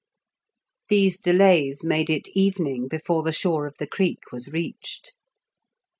[0.89, 5.13] These delays made it evening before the shore of the creek was reached.